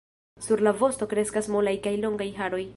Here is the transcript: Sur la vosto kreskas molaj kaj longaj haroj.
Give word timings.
Sur 0.45 0.63
la 0.67 0.73
vosto 0.79 1.09
kreskas 1.13 1.53
molaj 1.59 1.77
kaj 1.87 1.95
longaj 2.07 2.31
haroj. 2.43 2.67